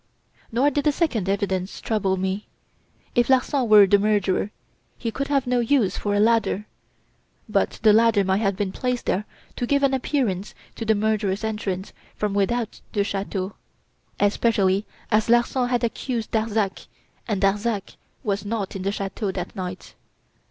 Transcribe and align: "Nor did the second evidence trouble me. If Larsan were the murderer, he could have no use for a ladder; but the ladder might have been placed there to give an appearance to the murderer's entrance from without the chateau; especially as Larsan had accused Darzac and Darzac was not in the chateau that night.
"Nor 0.51 0.71
did 0.71 0.85
the 0.85 0.91
second 0.91 1.29
evidence 1.29 1.79
trouble 1.79 2.17
me. 2.17 2.47
If 3.13 3.29
Larsan 3.29 3.69
were 3.69 3.85
the 3.85 3.99
murderer, 3.99 4.49
he 4.97 5.11
could 5.11 5.27
have 5.27 5.45
no 5.45 5.59
use 5.59 5.95
for 5.95 6.15
a 6.15 6.19
ladder; 6.19 6.65
but 7.47 7.79
the 7.83 7.93
ladder 7.93 8.23
might 8.23 8.41
have 8.41 8.55
been 8.55 8.71
placed 8.71 9.05
there 9.05 9.25
to 9.57 9.67
give 9.67 9.83
an 9.83 9.93
appearance 9.93 10.55
to 10.73 10.85
the 10.85 10.95
murderer's 10.95 11.43
entrance 11.43 11.93
from 12.15 12.33
without 12.33 12.81
the 12.93 13.03
chateau; 13.03 13.53
especially 14.19 14.87
as 15.11 15.29
Larsan 15.29 15.69
had 15.69 15.83
accused 15.83 16.31
Darzac 16.31 16.87
and 17.27 17.39
Darzac 17.39 17.95
was 18.23 18.43
not 18.43 18.75
in 18.75 18.81
the 18.81 18.91
chateau 18.91 19.31
that 19.33 19.55
night. 19.55 19.93